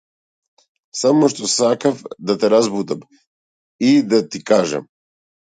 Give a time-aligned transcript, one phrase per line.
[1.01, 1.99] Само што сакав
[2.31, 3.05] да те разбудам
[3.91, 4.91] и да ти кажам.